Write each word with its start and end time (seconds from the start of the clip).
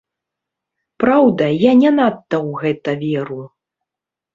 Праўда, 1.03 1.51
я 1.69 1.75
не 1.85 1.95
надта 2.01 2.35
ў 2.47 2.51
гэта 2.67 3.01
веру. 3.09 3.41